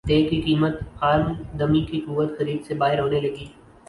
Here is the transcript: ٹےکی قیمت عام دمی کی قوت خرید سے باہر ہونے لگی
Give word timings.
ٹےکی 0.07 0.37
قیمت 0.41 0.75
عام 1.03 1.21
دمی 1.59 1.81
کی 1.89 1.99
قوت 2.05 2.29
خرید 2.37 2.59
سے 2.67 2.73
باہر 2.81 2.99
ہونے 2.99 3.19
لگی 3.21 3.45